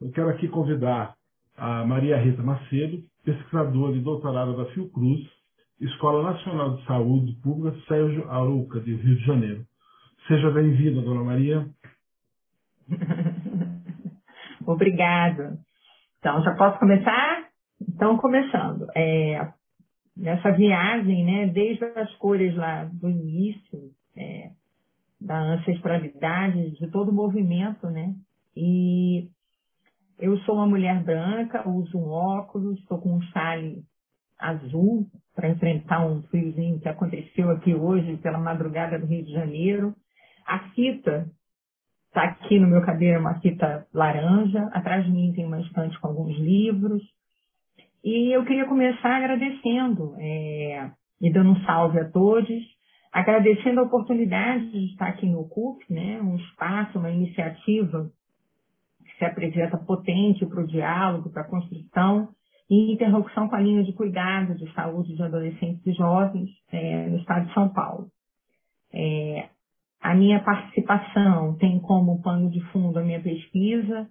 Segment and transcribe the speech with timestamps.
[0.00, 1.14] Eu quero aqui convidar
[1.56, 5.20] a Maria Rita Macedo, pesquisadora e doutorada da Fiocruz,
[5.80, 9.66] Escola Nacional de Saúde Pública Sérgio Aruca, de Rio de Janeiro.
[10.26, 11.66] Seja bem-vinda, dona Maria.
[14.66, 15.58] Obrigada.
[16.18, 17.48] Então, já posso começar?
[17.86, 18.86] Então, começando.
[18.94, 19.52] É,
[20.56, 24.50] viagem, né, desde as cores lá do início, é,
[25.20, 28.14] da ancestralidade, de todo o movimento, né?
[28.56, 29.28] E
[30.20, 33.82] eu sou uma mulher branca, uso um óculos, estou com um chale
[34.38, 39.94] azul para enfrentar um friozinho que aconteceu aqui hoje pela madrugada do Rio de Janeiro.
[40.46, 41.26] A fita
[42.08, 44.68] está aqui no meu cabelo, é uma fita laranja.
[44.72, 47.02] Atrás de mim tem uma estante com alguns livros.
[48.04, 52.62] E eu queria começar agradecendo é, e dando um salve a todos,
[53.12, 58.10] agradecendo a oportunidade de estar aqui no CUP, né, um espaço, uma iniciativa
[59.20, 62.30] se apresenta potente para o diálogo, para a construção
[62.70, 67.18] e interlocução com a linha de cuidado de saúde de adolescentes e jovens é, no
[67.18, 68.08] estado de São Paulo.
[68.92, 69.50] É,
[70.00, 74.08] a minha participação tem como pano de fundo a minha pesquisa.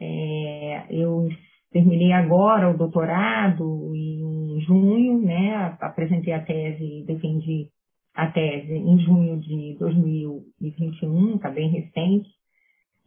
[0.00, 1.28] É, eu
[1.72, 5.76] terminei agora o doutorado em junho, né?
[5.80, 7.68] Apresentei a tese defendi
[8.14, 12.28] a tese em junho de 2021, está bem recente.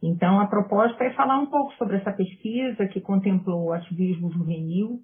[0.02, 5.00] Então, a proposta é falar um pouco sobre essa pesquisa que contemplou o ativismo juvenil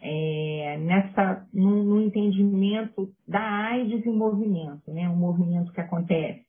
[0.00, 5.08] é, nessa, no, no, entendimento da AIDS em movimento, né?
[5.08, 6.44] um movimento que acontece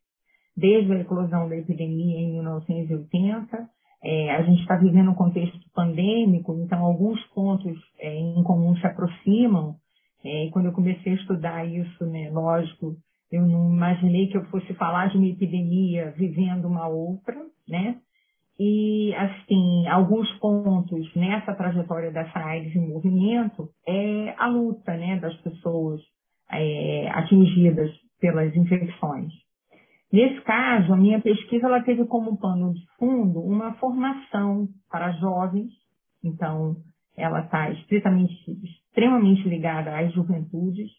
[0.55, 3.69] desde a eclosão da epidemia em 1980
[4.03, 8.85] é, a gente está vivendo um contexto pandêmico, então alguns pontos é, em comum se
[8.85, 9.75] aproximam.
[10.23, 12.95] É, e quando eu comecei a estudar isso, né, lógico,
[13.31, 17.35] eu não imaginei que eu fosse falar de uma epidemia vivendo uma outra,
[17.67, 17.99] né?
[18.59, 25.35] E, assim, alguns pontos nessa trajetória dessa AIDS em movimento é a luta, né, das
[25.41, 26.01] pessoas
[26.51, 29.31] é, atingidas pelas infecções.
[30.11, 35.69] Nesse caso, a minha pesquisa ela teve como pano de fundo uma formação para jovens,
[36.23, 36.77] então
[37.15, 38.33] ela está estritamente,
[38.63, 40.89] extremamente ligada às juventudes.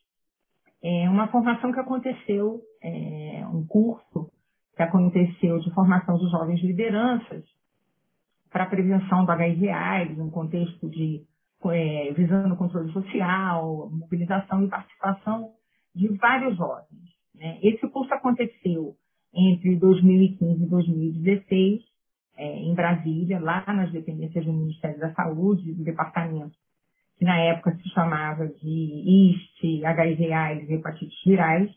[0.83, 4.31] É uma formação que aconteceu, é, um curso
[4.79, 7.43] que aconteceu de formação de jovens lideranças
[8.49, 11.25] para a prevenção do HIV/AIDS, um contexto de
[11.65, 15.51] é, visando o controle social, mobilização e participação
[15.93, 17.11] de vários jovens.
[17.35, 17.59] Né?
[17.61, 18.95] Esse curso aconteceu
[19.35, 21.81] entre 2015 e 2016,
[22.37, 26.55] é, em Brasília, lá nas dependências do Ministério da Saúde, do departamento,
[27.19, 31.69] que na época se chamava de IST, HIV, AIDS e hepatites virais.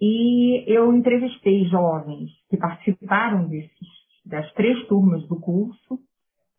[0.00, 3.88] E eu entrevistei jovens que participaram desses,
[4.24, 5.98] das três turmas do curso,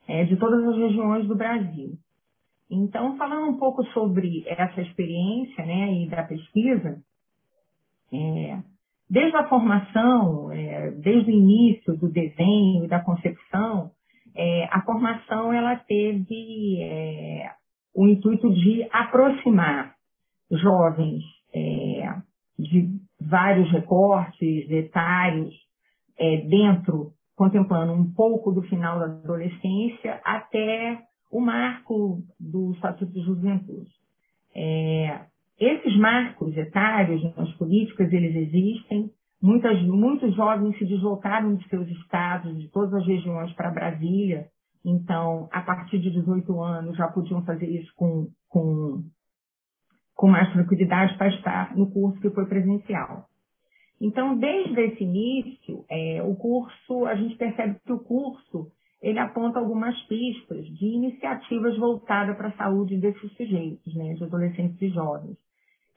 [0.07, 1.97] é, de todas as regiões do Brasil.
[2.69, 7.01] Então, falando um pouco sobre essa experiência né, e da pesquisa,
[8.11, 8.59] é,
[9.09, 13.91] desde a formação, é, desde o início do desenho e da concepção,
[14.35, 17.51] é, a formação ela teve é,
[17.93, 19.95] o intuito de aproximar
[20.51, 22.15] jovens é,
[22.59, 25.53] de vários recortes etários
[26.17, 30.99] é, dentro, contemplando um pouco do final da adolescência até
[31.31, 33.91] o marco do Estatuto de Juventude.
[34.55, 35.25] É,
[35.59, 39.09] esses marcos etários nas políticas, eles existem.
[39.41, 44.47] Muitas, muitos jovens se deslocaram de seus estados, de todas as regiões para Brasília.
[44.83, 49.03] Então, a partir de 18 anos, já podiam fazer isso com, com,
[50.15, 53.25] com mais tranquilidade para estar no curso que foi presencial.
[54.01, 58.71] Então, desde esse início, é, o curso, a gente percebe que o curso
[59.01, 64.81] ele aponta algumas pistas de iniciativas voltadas para a saúde desses sujeitos, né, de adolescentes
[64.81, 65.37] e jovens,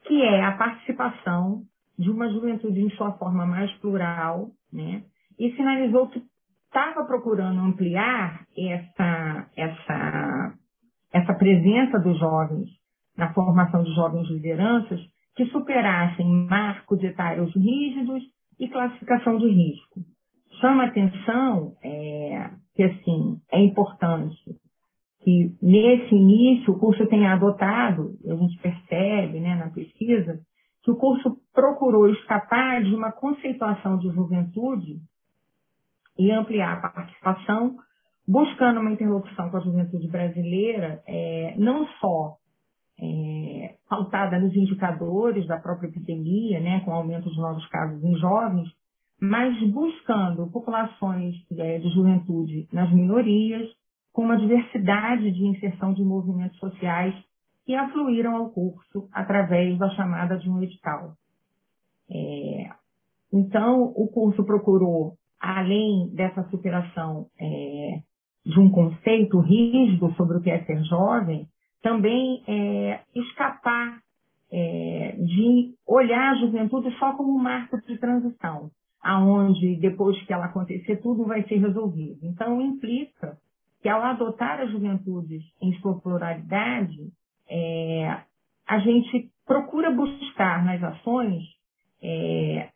[0.05, 1.63] que é a participação
[1.99, 5.03] de uma juventude em sua forma mais plural, né,
[5.39, 6.23] e sinalizou que
[6.67, 10.55] estava procurando ampliar essa, essa,
[11.13, 12.69] essa presença dos jovens
[13.19, 15.01] na formação de jovens lideranças
[15.37, 18.23] que superassem marcos etários rígidos
[18.59, 20.01] e classificação de risco.
[20.61, 24.37] Chama atenção é, que assim é importante
[25.21, 30.41] que nesse início o curso tenha adotado, a gente percebe né, na pesquisa,
[30.83, 35.01] que o curso procurou escapar de uma conceituação de juventude
[36.19, 37.77] e ampliar a participação,
[38.27, 42.38] buscando uma interlocução com a juventude brasileira, é, não só
[43.01, 48.69] é, pautada nos indicadores da própria epidemia, né, com aumento de novos casos em jovens,
[49.21, 53.69] mas buscando populações é, de juventude nas minorias,
[54.13, 57.15] com uma diversidade de inserção de movimentos sociais
[57.65, 61.13] que afluíram ao curso através da chamada de um edital.
[62.11, 62.71] É,
[63.33, 68.01] então, o curso procurou, além dessa superação é,
[68.47, 71.47] de um conceito rígido sobre o que é ser jovem,
[71.83, 73.99] também é, escapar
[74.51, 78.71] é, de olhar a juventude só como um marco de transição,
[79.03, 82.19] aonde depois que ela acontecer tudo vai ser resolvido.
[82.23, 83.37] Então implica
[83.83, 87.13] que ao adotar as juventudes em sua pluralidade,
[87.49, 88.23] é,
[88.67, 91.43] a gente procura buscar nas ações
[92.03, 92.69] é,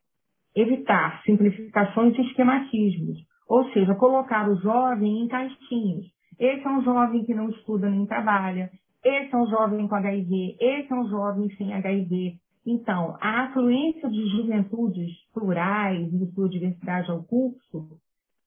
[0.55, 3.19] evitar simplificações e esquematismos,
[3.49, 6.07] ou seja, colocar o jovem em caixinhas.
[6.39, 8.71] Esse é um jovem que não estuda nem trabalha,
[9.05, 12.35] esse é um jovem com HIV, esse é um jovem sem HIV.
[12.65, 17.99] Então, a afluência de juventudes plurais e sua diversidade ao curso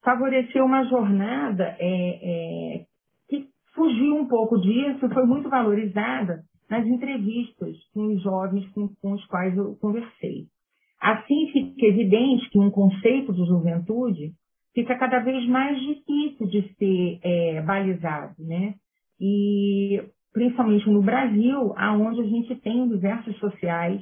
[0.03, 2.85] favoreceu uma jornada é, é,
[3.27, 9.11] que fugiu um pouco disso foi muito valorizada nas entrevistas com os jovens com, com
[9.13, 10.45] os quais eu conversei.
[11.01, 14.31] Assim fica evidente que um conceito de juventude
[14.73, 18.75] fica cada vez mais difícil de ser é, balizado, né?
[19.19, 20.01] E
[20.35, 24.01] principalmente no Brasil, aonde a gente tem universos sociais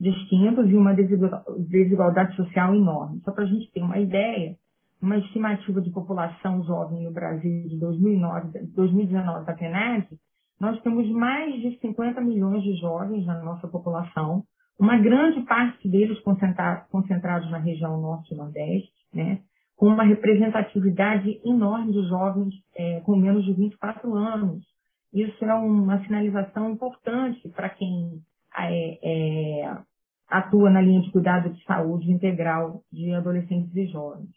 [0.00, 3.20] distintos e uma desigualdade social enorme.
[3.20, 4.56] Só para a gente ter uma ideia,
[5.00, 10.08] uma estimativa de população jovem no Brasil de 2009, 2019 da PNAD,
[10.60, 14.42] nós temos mais de 50 milhões de jovens na nossa população,
[14.80, 16.18] uma grande parte deles
[16.90, 19.38] concentrados na região norte e nordeste, né,
[19.76, 24.64] com uma representatividade enorme de jovens é, com menos de 24 anos,
[25.12, 28.20] isso é uma sinalização importante para quem
[28.56, 29.76] é, é,
[30.28, 34.30] atua na linha de cuidado de saúde integral de adolescentes e jovens.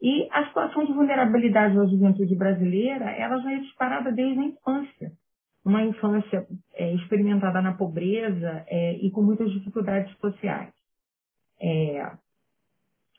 [0.00, 5.12] E a situação de vulnerabilidade da juventude brasileira, ela já é disparada desde a infância.
[5.64, 10.72] Uma infância é, experimentada na pobreza é, e com muitas dificuldades sociais.
[11.60, 12.12] É,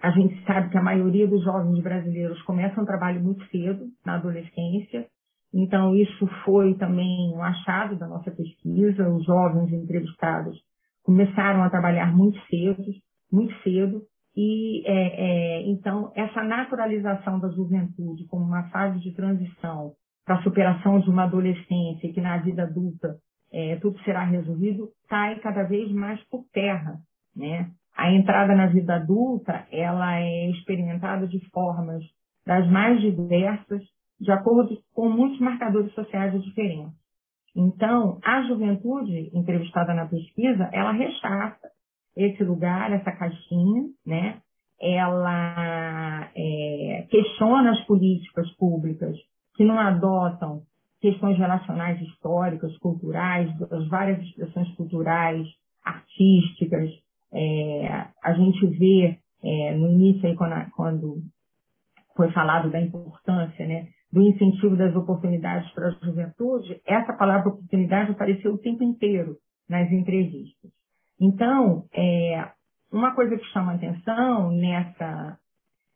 [0.01, 4.15] a gente sabe que a maioria dos jovens brasileiros começam um trabalho muito cedo, na
[4.15, 5.05] adolescência,
[5.53, 9.09] então, isso foi também um achado da nossa pesquisa.
[9.09, 10.59] Os jovens entrevistados
[11.03, 12.83] começaram a trabalhar muito cedo,
[13.31, 14.03] muito cedo,
[14.35, 19.93] e é, é, então essa naturalização da juventude como uma fase de transição
[20.23, 23.17] para a superação de uma adolescência que na vida adulta
[23.51, 26.99] é, tudo será resolvido cai cada vez mais por terra,
[27.35, 27.71] né?
[27.97, 32.03] A entrada na vida adulta ela é experimentada de formas
[32.45, 33.81] das mais diversas
[34.19, 36.93] de acordo com muitos marcadores sociais de diferença.
[37.55, 41.69] Então, a juventude entrevistada na pesquisa, ela rechaça
[42.15, 44.41] esse lugar, essa caixinha, né?
[44.81, 49.17] Ela é, questiona as políticas públicas
[49.55, 50.61] que não adotam
[51.01, 55.47] questões relacionais históricas, culturais, das várias expressões culturais,
[55.83, 56.89] artísticas.
[57.33, 61.17] É, a gente vê é, no início aí quando, quando
[62.15, 68.11] foi falado da importância, né, do incentivo das oportunidades para a juventude, essa palavra oportunidade
[68.11, 69.37] apareceu o tempo inteiro
[69.69, 70.71] nas entrevistas.
[71.21, 72.49] Então, é,
[72.91, 75.37] uma coisa que chama atenção nessa,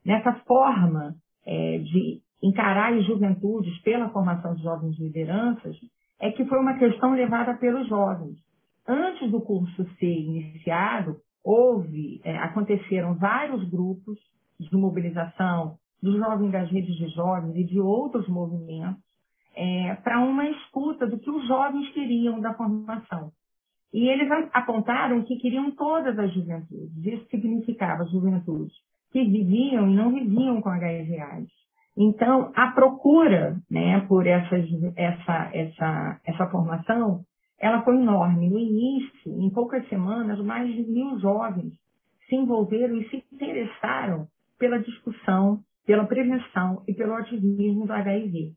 [0.06, 1.16] nessa forma
[1.46, 5.76] é, de encarar as juventudes pela formação de jovens lideranças
[6.20, 8.38] é que foi uma questão levada pelos jovens.
[8.88, 14.20] Antes do curso ser iniciado, houve, é, aconteceram vários grupos
[14.60, 19.02] de mobilização, dos jovens das redes de jovens e de outros movimentos,
[19.56, 23.32] é, para uma escuta do que os jovens queriam da formação.
[23.94, 27.06] E eles apontaram que queriam todas as juventudes.
[27.06, 28.74] Isso significava juventudes
[29.12, 31.54] que viviam e não viviam com HIV AIDS.
[31.96, 34.56] Então, a procura né, por essa,
[34.98, 37.22] essa, essa, essa formação,
[37.62, 38.50] ela foi enorme.
[38.50, 41.72] No início, em poucas semanas, mais de mil jovens
[42.28, 48.54] se envolveram e se interessaram pela discussão pela prevenção e pelo ativismo do HIV.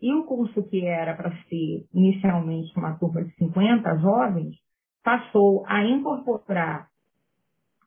[0.00, 4.56] E o curso que era para ser inicialmente uma turma de 50 jovens,
[5.02, 6.88] passou a incorporar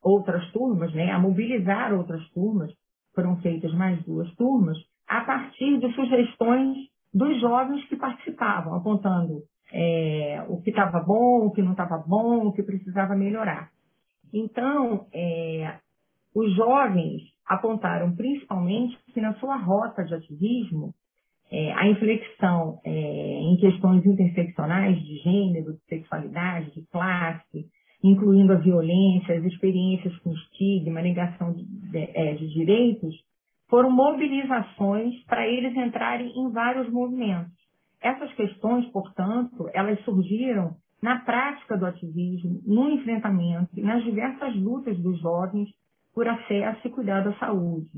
[0.01, 2.71] outras turmas, né, a mobilizar outras turmas,
[3.13, 6.77] foram feitas mais duas turmas, a partir de sugestões
[7.13, 12.47] dos jovens que participavam, apontando é, o que estava bom, o que não estava bom,
[12.47, 13.69] o que precisava melhorar.
[14.33, 15.77] Então, é,
[16.33, 20.93] os jovens apontaram principalmente que na sua rota de ativismo,
[21.51, 27.65] é, a inflexão é, em questões interseccionais de gênero, de sexualidade, de classe,
[28.01, 33.13] incluindo a violência, as experiências com estigma, negação de, de, é, de direitos,
[33.69, 37.51] foram mobilizações para eles entrarem em vários movimentos.
[38.01, 44.97] Essas questões, portanto, elas surgiram na prática do ativismo, no enfrentamento e nas diversas lutas
[44.99, 45.69] dos jovens
[46.13, 47.89] por acesso e cuidado à saúde.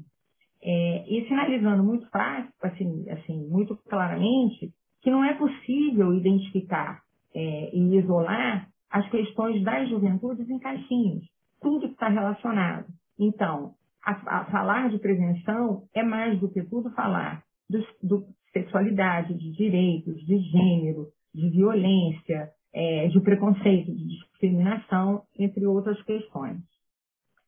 [0.61, 7.01] É, e sinalizando muito fácil, assim, assim, muito claramente, que não é possível identificar
[7.35, 11.23] é, e isolar as questões das juventudes em caixinhas,
[11.61, 12.85] tudo que está relacionado.
[13.19, 13.73] Então,
[14.05, 19.51] a, a falar de prevenção é mais do que tudo falar do, do sexualidade, de
[19.51, 26.57] direitos, de gênero, de violência, é, de preconceito, de discriminação, entre outras questões.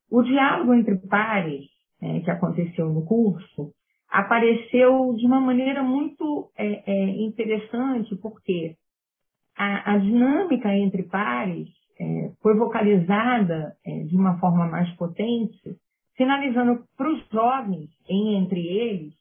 [0.10, 1.66] O diálogo entre pares,
[2.02, 3.72] é, que aconteceu no curso,
[4.10, 8.76] apareceu de uma maneira muito é, é interessante, porque
[9.58, 11.68] a, a, dinâmica entre pares
[12.00, 15.76] é, foi vocalizada é, de uma forma mais potente,
[16.16, 19.14] sinalizando para os jovens, em, entre eles,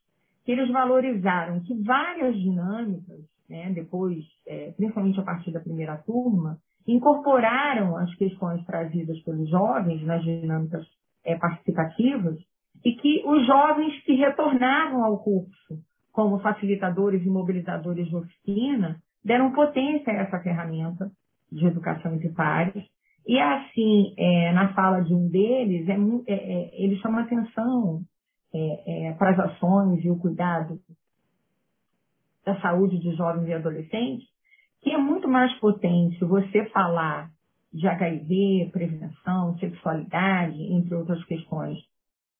[0.44, 4.24] que eles valorizaram que várias dinâmicas, né, depois,
[4.76, 10.86] principalmente a partir da primeira turma, incorporaram as questões trazidas pelos jovens nas dinâmicas
[11.24, 12.36] é, participativas
[12.84, 15.78] e que os jovens que retornavam ao curso
[16.12, 21.10] como facilitadores e mobilizadores de oficina deram potência a essa ferramenta
[21.50, 22.84] de educação entre pares.
[23.26, 28.02] E assim, é, na fala de um deles, é, é, é ele chama atenção
[28.54, 30.78] é, é, para as ações e o cuidado
[32.44, 34.28] da saúde de jovens e adolescentes,
[34.84, 37.30] que é muito mais potente você falar
[37.72, 41.78] de HIV, prevenção, sexualidade, entre outras questões,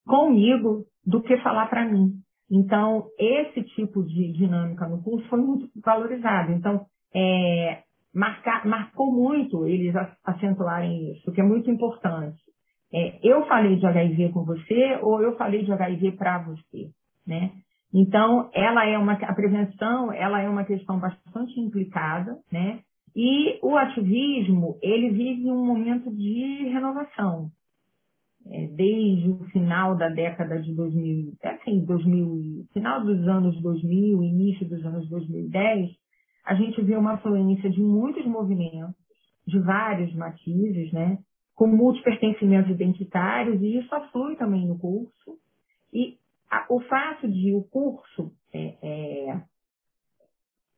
[0.07, 2.13] comigo do que falar para mim.
[2.49, 6.53] Então, esse tipo de dinâmica no curso foi muito valorizado.
[6.53, 7.83] Então, é,
[8.15, 9.93] marcar, marcou muito eles
[10.25, 12.45] acentuarem isso, que é muito importante
[12.97, 16.91] é, eu falei de HIV com você ou eu falei de HIV para você,
[17.27, 17.51] né?
[17.95, 22.81] Então, ela é uma, a prevenção, ela é uma questão bastante implicada, né?
[23.15, 27.51] E o ativismo, ele vive um momento de renovação.
[28.47, 34.69] É, desde o final da década de 2000, assim, 2000, final dos anos 2000, início
[34.69, 35.91] dos anos 2010,
[36.45, 38.97] a gente vê uma fluência de muitos movimentos,
[39.47, 41.19] de vários matizes, né?
[41.55, 45.39] com multipertencimentos identitários, e isso aflui também no curso.
[45.93, 46.19] E
[46.69, 49.43] o fato de o curso é, é,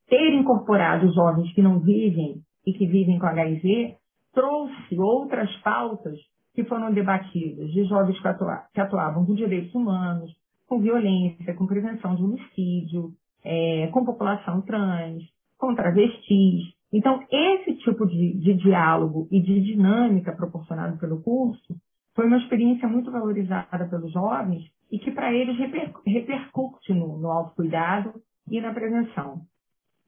[0.08, 3.96] ter incorporado jovens que não vivem e que vivem com HIV
[4.32, 6.18] trouxe outras pautas
[6.54, 10.34] que foram debatidas de jovens que, atua, que atuavam com direitos humanos,
[10.66, 13.12] com violência, com prevenção de homicídio,
[13.44, 15.22] é, com população trans,
[15.58, 21.74] com travestis, então, esse tipo de, de diálogo e de dinâmica proporcionado pelo curso
[22.14, 27.30] foi uma experiência muito valorizada pelos jovens e que para eles reper, repercute no, no
[27.30, 28.14] autocuidado
[28.50, 29.42] e na prevenção.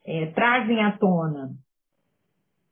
[0.07, 1.51] É, trazem à tona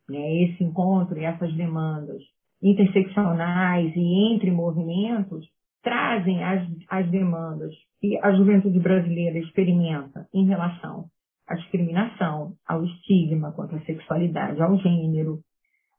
[0.09, 2.23] né, esse encontro e essas demandas
[2.63, 5.47] interseccionais e entre movimentos,
[5.83, 11.07] trazem as, as demandas que a juventude brasileira experimenta em relação
[11.47, 15.39] à discriminação, ao estigma quanto à sexualidade, ao gênero,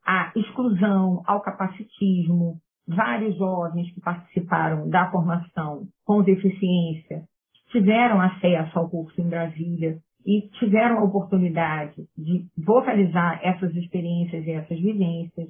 [0.05, 2.59] à exclusão, ao capacitismo.
[2.87, 7.23] Vários jovens que participaram da formação com deficiência
[7.71, 14.51] tiveram acesso ao curso em Brasília e tiveram a oportunidade de vocalizar essas experiências e
[14.51, 15.49] essas vivências.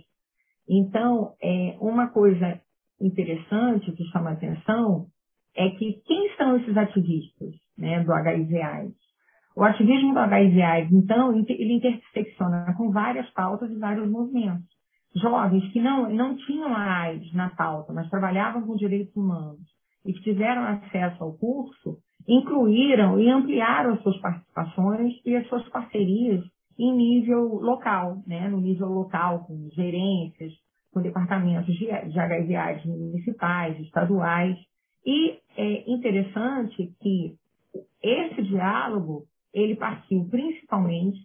[0.68, 2.60] Então, é uma coisa
[3.00, 5.08] interessante que chama atenção
[5.56, 8.96] é que quem são esses ativistas né, do HIV/AIDS?
[9.56, 14.77] O ativismo do HIV/AIDS, então, ele intersecciona com várias pautas e vários movimentos.
[15.22, 19.62] Jovens que não, não tinham a AIDS na pauta, mas trabalhavam com direitos humanos
[20.06, 21.98] e que tiveram acesso ao curso,
[22.28, 26.44] incluíram e ampliaram as suas participações e as suas parcerias
[26.80, 28.48] em nível local, né?
[28.48, 30.54] no nível local, com gerências,
[30.94, 34.58] com departamentos de, de HIV/AIDS municipais, estaduais.
[35.06, 37.36] E é interessante que
[38.02, 41.20] esse diálogo ele partiu principalmente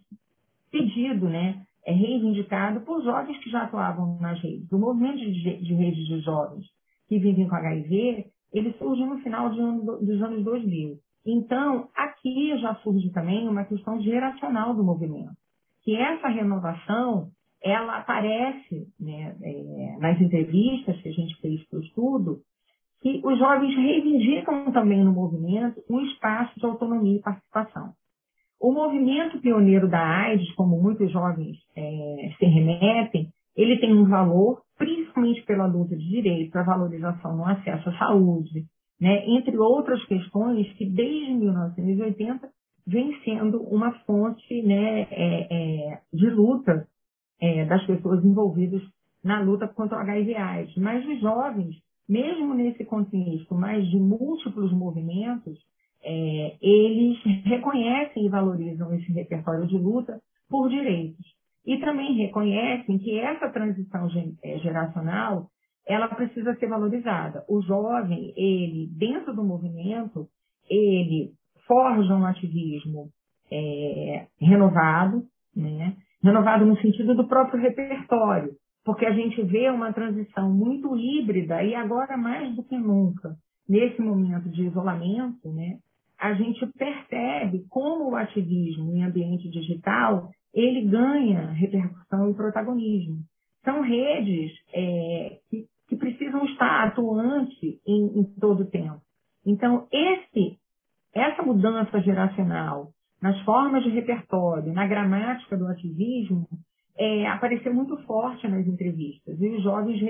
[0.71, 4.71] pedido, né, é reivindicado por jovens que já atuavam nas redes.
[4.71, 6.65] O movimento de, de redes de jovens
[7.09, 10.99] que vivem com HIV, ele surge no final ano, dos anos 2000.
[11.27, 15.33] Então, aqui já surge também uma questão geracional do movimento,
[15.83, 17.31] que essa renovação,
[17.63, 22.41] ela aparece né, é, nas entrevistas que a gente fez para o estudo,
[23.01, 27.93] que os jovens reivindicam também no movimento um espaço de autonomia e participação.
[28.63, 34.63] O movimento pioneiro da AIDS, como muitos jovens é, se remetem, ele tem um valor,
[34.79, 38.65] principalmente pela luta de direitos, a valorização no acesso à saúde,
[39.01, 42.49] né, entre outras questões que desde 1980
[42.87, 45.49] vem sendo uma fonte né, é,
[45.91, 46.87] é, de luta
[47.41, 48.83] é, das pessoas envolvidas
[49.25, 50.77] na luta contra o HIV/AIDS.
[50.77, 51.75] Mas os jovens,
[52.09, 55.59] mesmo nesse contexto mais de múltiplos movimentos,
[56.05, 61.25] é, eles reconhecem e valorizam esse repertório de luta por direitos.
[61.65, 64.09] E também reconhecem que essa transição
[64.43, 65.49] é, geracional
[65.87, 67.45] ela precisa ser valorizada.
[67.49, 70.29] O jovem, ele, dentro do movimento,
[70.69, 71.33] ele
[71.67, 73.09] forja um ativismo
[73.51, 75.97] é, renovado, né?
[76.23, 78.53] renovado no sentido do próprio repertório,
[78.85, 83.35] porque a gente vê uma transição muito híbrida e agora mais do que nunca,
[83.69, 85.79] nesse momento de isolamento, né?
[86.23, 93.19] A gente percebe como o ativismo em ambiente digital ele ganha repercussão e protagonismo.
[93.65, 99.01] São redes é, que, que, precisam estar atuantes em, em todo o tempo.
[99.45, 100.59] Então, esse,
[101.13, 106.47] essa mudança geracional nas formas de repertório, na gramática do ativismo,
[106.97, 109.41] é, apareceu muito forte nas entrevistas.
[109.41, 110.01] E os jovens,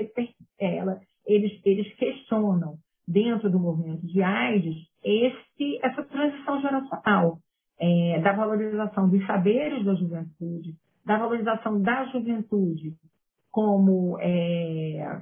[1.25, 2.75] eles, eles questionam
[3.07, 7.39] dentro do movimento de AIDS esse, essa transição geracional,
[7.79, 12.95] é, da valorização dos saberes da juventude, da valorização da juventude
[13.51, 15.21] como é,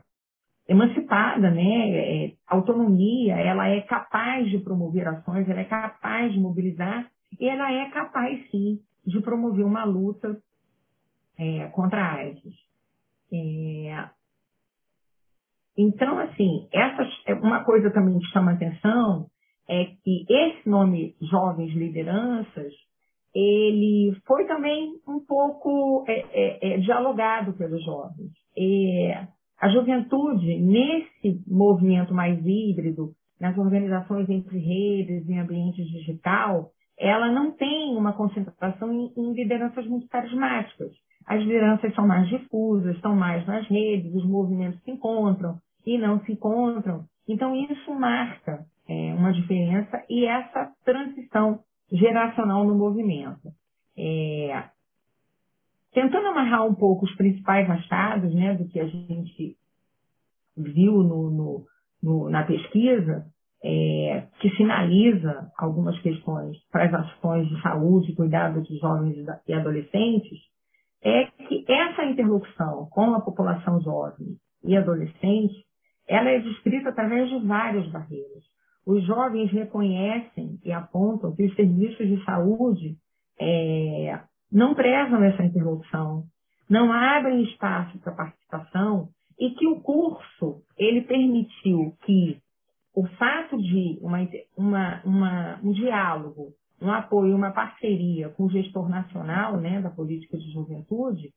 [0.68, 7.10] emancipada, né, é, autonomia, ela é capaz de promover ações, ela é capaz de mobilizar
[7.40, 10.38] e ela é capaz, sim, de promover uma luta
[11.38, 12.54] é, contra a AIDS.
[13.34, 14.10] É,
[15.78, 19.28] então, assim, essa, é uma coisa também que chama atenção
[19.72, 22.74] é que esse nome Jovens Lideranças,
[23.34, 28.32] ele foi também um pouco é, é, é, dialogado pelos jovens.
[29.62, 37.51] a juventude, nesse movimento mais híbrido, nas organizações entre redes, em ambiente digital, ela não
[37.51, 40.92] tem uma concentração em, em lideranças muito carismáticas.
[41.25, 45.55] As lideranças são mais difusas, estão mais nas redes, os movimentos se encontram
[45.86, 47.05] e não se encontram.
[47.25, 51.60] Então, isso marca é, uma diferença e essa transição
[51.92, 53.50] geracional no movimento.
[53.98, 54.64] É,
[55.94, 59.56] tentando amarrar um pouco os principais achados né, do que a gente
[60.58, 61.66] viu no, no,
[62.04, 63.25] no, na pesquisa,
[63.64, 69.16] é, que sinaliza algumas questões para as ações de saúde e cuidado de jovens
[69.48, 70.40] e adolescentes,
[71.04, 75.66] é que essa interlocução com a população jovem e adolescente,
[76.08, 78.50] ela é descrita através de várias barreiras.
[78.92, 82.98] Os jovens reconhecem e apontam que os serviços de saúde
[83.40, 84.20] é,
[84.51, 86.25] não prezam essa interlocução,
[86.70, 89.08] não abrem espaço para participação
[89.40, 92.38] e que o curso ele permitiu que
[92.94, 94.27] o fato de uma,
[94.58, 96.50] uma, uma, um diálogo,
[96.82, 101.32] um apoio, uma parceria com o gestor nacional né, da política de juventude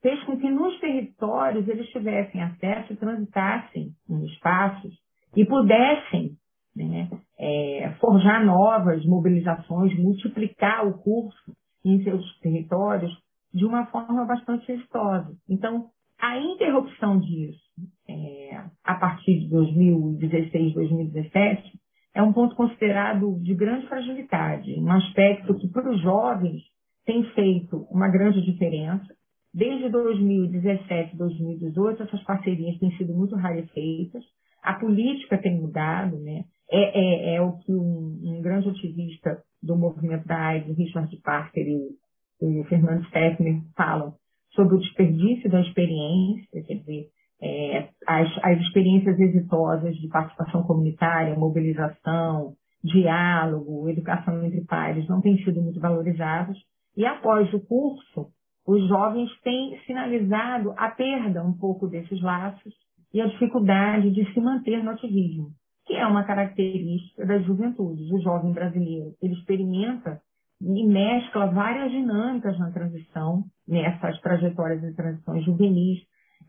[0.00, 4.98] fez com que nos territórios eles tivessem acesso e transitassem em espaços
[5.36, 6.38] e pudessem
[6.74, 7.08] né,
[7.38, 11.52] é, forjar novas mobilizações, multiplicar o curso
[11.84, 13.12] em seus territórios
[13.52, 15.36] de uma forma bastante exitosa.
[15.48, 17.60] Então, a interrupção disso
[18.08, 21.78] é, a partir de 2016, 2017
[22.14, 26.62] é um ponto considerado de grande fragilidade, um aspecto que para os jovens
[27.04, 29.06] tem feito uma grande diferença.
[29.52, 34.24] Desde 2017, 2018, essas parcerias têm sido muito rarefeitas,
[34.62, 36.44] a política tem mudado, né?
[36.70, 41.66] É, é, é o que um, um, grande ativista do movimento da AIDS, Richard Parker
[41.66, 42.04] e,
[42.40, 44.14] o Fernando Steffner falam
[44.50, 47.08] sobre o desperdício da experiência, quer dizer,
[47.40, 55.38] é, as, as experiências exitosas de participação comunitária, mobilização, diálogo, educação entre pares não têm
[55.42, 56.56] sido muito valorizadas.
[56.96, 58.28] E após o curso,
[58.66, 62.74] os jovens têm sinalizado a perda um pouco desses laços
[63.12, 65.50] e a dificuldade de se manter no ativismo,
[65.86, 68.10] que é uma característica das juventudes.
[68.10, 70.20] O jovem brasileiro ele experimenta
[70.60, 75.98] e mescla várias dinâmicas na transição, nessas trajetórias de transições juvenis.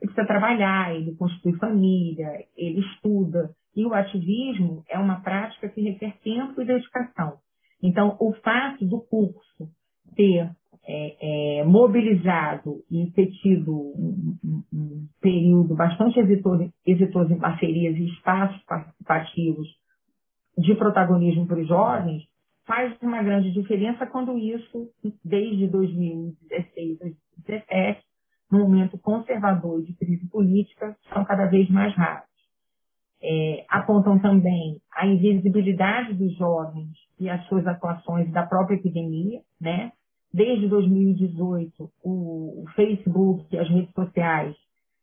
[0.01, 3.51] Ele precisa trabalhar, ele constitui família, ele estuda.
[3.75, 7.37] E o ativismo é uma prática que requer tempo e dedicação.
[7.83, 9.69] Então, o fato do curso
[10.15, 10.49] ter
[10.87, 18.05] é, é, mobilizado e tido um, um, um período bastante exitoso, exitoso em parcerias e
[18.05, 19.67] espaços participativos
[20.57, 22.23] de protagonismo para os jovens,
[22.65, 24.89] faz uma grande diferença quando isso,
[25.23, 28.05] desde 2016, 2017,
[28.51, 32.29] momento conservador de crise política, são cada vez mais raros.
[33.21, 39.91] É, apontam também a invisibilidade dos jovens e as suas atuações da própria epidemia, né?
[40.35, 44.53] Desde 2018, o, Facebook e as redes sociais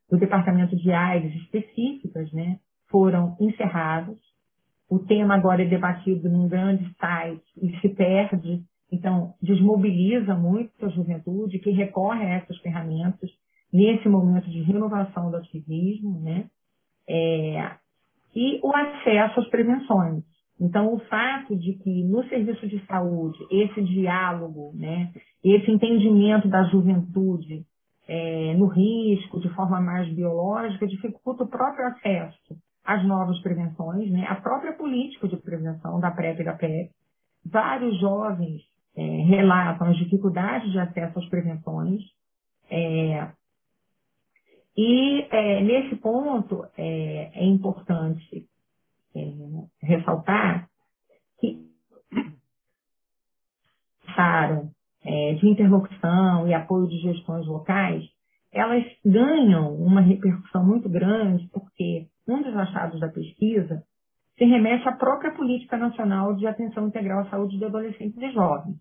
[0.07, 4.19] do Departamento de AIDS específicas, né, foram encerrados.
[4.87, 10.89] O tema agora é debatido num grande site e se perde então, desmobiliza muito a
[10.89, 13.27] juventude que recorre a essas ferramentas
[13.73, 16.45] nesse momento de renovação do ativismo, né?
[17.09, 17.71] É,
[18.35, 20.23] e o acesso às prevenções.
[20.59, 25.11] Então, o fato de que no serviço de saúde, esse diálogo, né,
[25.43, 27.65] esse entendimento da juventude
[28.07, 34.25] é, no risco, de forma mais biológica, dificulta o próprio acesso às novas prevenções, né,
[34.29, 36.91] a própria política de prevenção da PrEP e da PEP.
[37.45, 38.61] Vários jovens
[38.95, 42.01] é, relatam as dificuldades de acesso às prevenções.
[42.69, 43.27] É,
[44.77, 48.47] e é, nesse ponto é, é importante
[49.15, 50.67] é, ressaltar
[51.39, 51.73] que
[54.05, 54.69] passaram
[55.03, 58.03] é, de interlocução e apoio de gestões locais,
[58.51, 63.83] elas ganham uma repercussão muito grande, porque um dos achados da pesquisa
[64.37, 68.77] se remete à própria Política Nacional de Atenção Integral à Saúde de Adolescentes e Jovens.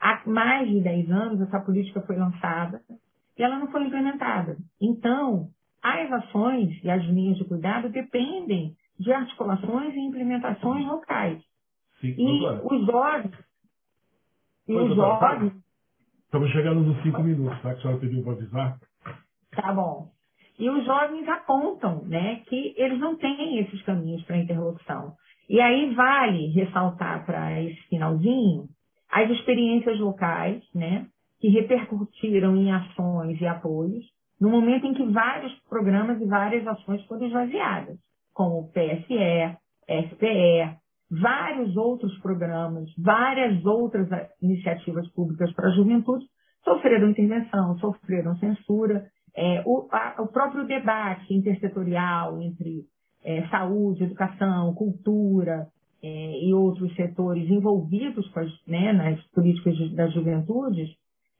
[0.00, 2.80] Há mais de 10 anos essa política foi lançada
[3.36, 4.56] e ela não foi implementada.
[4.80, 5.48] Então,
[5.82, 11.42] as ações e as linhas de cuidado dependem de articulações e implementações locais.
[12.00, 13.34] Sim, e os jovens.
[14.68, 15.52] E os doutora, jovens.
[16.24, 17.72] Estamos chegando nos cinco minutos, tá?
[17.72, 18.78] Que a senhora pediu para avisar.
[19.52, 20.10] Tá bom.
[20.58, 25.14] E os jovens apontam né, que eles não têm esses caminhos para interlocução.
[25.48, 28.68] E aí vale ressaltar para esse finalzinho
[29.10, 31.06] as experiências locais, né,
[31.40, 34.04] que repercutiram em ações e apoios,
[34.40, 37.98] no momento em que vários programas e várias ações foram esvaziadas,
[38.36, 39.56] como o PSE,
[39.88, 40.76] SPE,
[41.10, 44.06] vários outros programas, várias outras
[44.42, 46.26] iniciativas públicas para a juventude
[46.62, 49.06] sofreram intervenção, sofreram censura.
[49.34, 52.84] É, o, a, o, próprio debate intersetorial entre
[53.24, 55.68] é, saúde, educação, cultura
[56.02, 60.90] é, e outros setores envolvidos as, né, nas políticas de, das juventudes,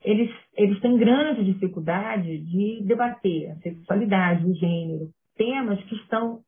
[0.03, 6.41] eles, eles têm grande dificuldade de debater a sexualidade, o gênero, temas que estão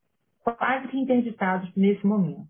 [0.43, 2.47] quase que interditados nesse momento.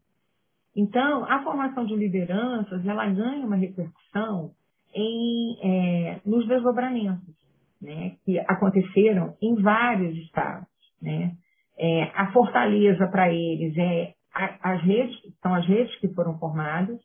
[0.75, 4.51] Então, a formação de lideranças, ela ganha uma repercussão
[4.93, 7.35] em, é, nos desdobramentos,
[7.81, 10.67] né, que aconteceram em vários estados.
[11.01, 11.33] Né?
[11.77, 16.99] É, a fortaleza para eles é a, as redes, são as redes que foram formadas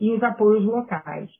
[0.00, 1.30] e os apoios locais.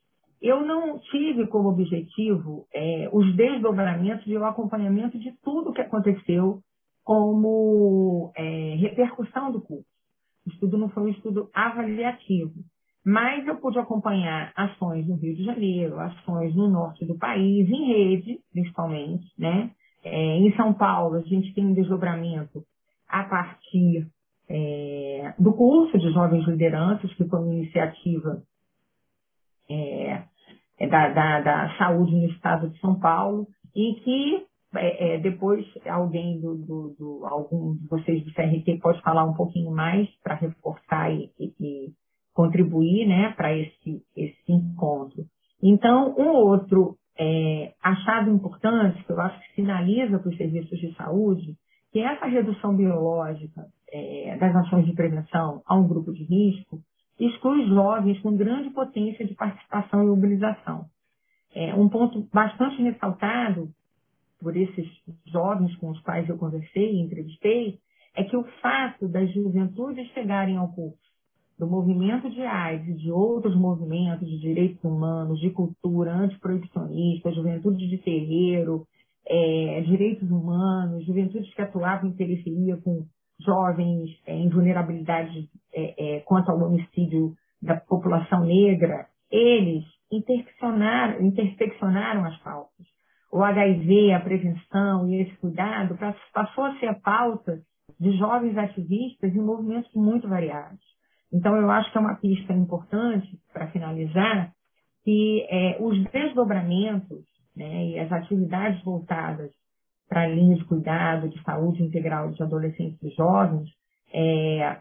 [0.40, 6.60] Eu não tive como objetivo é, os desdobramentos e o acompanhamento de tudo que aconteceu
[7.10, 9.84] como é, repercussão do curso.
[10.46, 12.54] O estudo não foi um estudo avaliativo,
[13.04, 17.86] mas eu pude acompanhar ações no Rio de Janeiro, ações no norte do país, em
[17.88, 19.26] rede, principalmente.
[19.36, 19.72] Né?
[20.04, 22.62] É, em São Paulo, a gente tem um desdobramento
[23.08, 24.06] a partir
[24.48, 28.40] é, do curso de Jovens Lideranças, que foi uma iniciativa
[29.68, 30.22] é,
[30.78, 35.66] é, da, da, da, saúde no estado de São Paulo, e que é, é, depois
[35.86, 40.36] alguém do, do, do, algum de vocês do CRT pode falar um pouquinho mais para
[40.36, 41.92] reforçar e, e, e,
[42.32, 45.24] contribuir né, para esse, esse encontro.
[45.62, 50.94] Então, um outro é, achado importante, que eu acho que sinaliza para os serviços de
[50.94, 51.56] saúde,
[51.92, 56.78] que essa redução biológica é, das ações de prevenção a um grupo de risco
[57.18, 60.86] exclui jovens com grande potência de participação e mobilização.
[61.54, 63.68] É, um ponto bastante ressaltado
[64.40, 64.86] por esses
[65.26, 67.78] jovens com os quais eu conversei e entrevistei
[68.16, 70.98] é que o fato das juventudes chegarem ao curso
[71.58, 77.86] do movimento de AIDS e de outros movimentos de direitos humanos, de cultura antiproibicionista, juventude
[77.86, 78.86] de terreiro,
[79.26, 83.04] é, direitos humanos, juventudes que atuavam em periferia com
[83.44, 92.24] jovens é, em vulnerabilidade é, é, quanto ao homicídio da população negra, eles interseccionaram, interseccionaram
[92.24, 92.86] as pautas.
[93.32, 95.96] O HIV, a prevenção e esse cuidado
[96.32, 97.60] passou a ser a pauta
[97.98, 100.80] de jovens ativistas em movimentos muito variados.
[101.32, 104.52] Então, eu acho que é uma pista importante, para finalizar,
[105.04, 107.24] que é, os desdobramentos
[107.56, 109.50] né, e as atividades voltadas
[110.08, 113.68] para a linha de cuidado de saúde integral de adolescentes e jovens
[114.12, 114.78] é,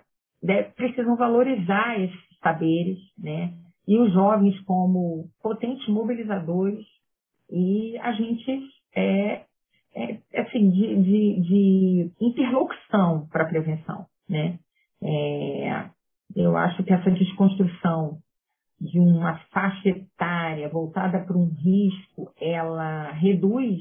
[0.75, 3.53] precisam valorizar esses saberes, né?
[3.87, 6.85] E os jovens como potentes mobilizadores
[7.49, 8.63] e agentes
[8.95, 9.43] é,
[9.95, 14.05] é, assim, de, de, de interlocução para a prevenção.
[14.27, 14.59] Né?
[15.03, 15.89] É,
[16.35, 18.19] eu acho que essa desconstrução
[18.79, 23.79] de uma faixa etária voltada para um risco, ela reduz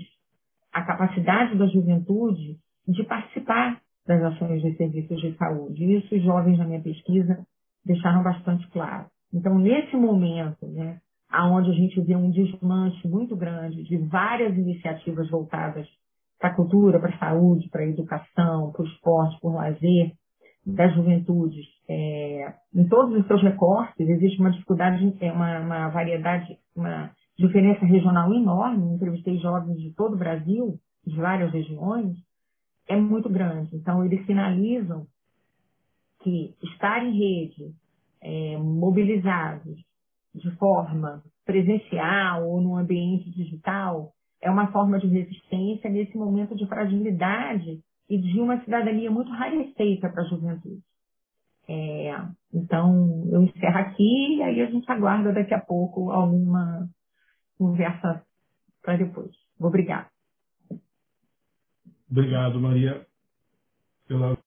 [0.73, 5.85] a capacidade da juventude de participar das ações dos serviços de saúde.
[5.85, 7.47] Isso os jovens na minha pesquisa
[7.85, 9.07] deixaram bastante claro.
[9.33, 10.99] Então, nesse momento, né,
[11.33, 15.87] onde a gente vê um desmanche muito grande de várias iniciativas voltadas
[16.39, 20.13] para a cultura, para a saúde, para a educação, para o esporte, para o lazer,
[20.65, 26.59] das juventudes, é, em todos os seus recortes, existe uma dificuldade, é, uma, uma variedade,
[26.77, 28.95] uma diferença regional enorme.
[28.95, 32.17] Entrevistei jovens de todo o Brasil, de várias regiões,
[32.87, 33.75] é muito grande.
[33.75, 35.07] Então, eles sinalizam
[36.21, 37.73] que estar em rede,
[38.21, 39.81] é, mobilizados,
[40.35, 46.67] de forma presencial ou no ambiente digital, é uma forma de resistência nesse momento de
[46.67, 50.81] fragilidade e de uma cidadania muito rarefeita para a juventude.
[51.69, 52.15] É,
[52.55, 56.89] então, eu encerro aqui e aí a gente aguarda daqui a pouco alguma
[57.59, 58.25] conversa
[58.83, 59.35] para depois.
[59.61, 60.09] Obrigada.
[62.11, 63.07] Obrigado, Maria,
[64.07, 64.35] pela